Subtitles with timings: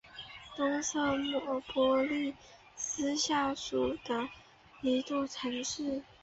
[0.57, 2.33] 东瑟莫波利
[2.75, 4.27] 斯下属的
[4.81, 6.01] 一座城市。